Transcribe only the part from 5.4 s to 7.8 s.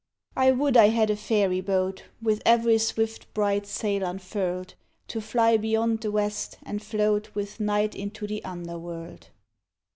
beyond the west, and float With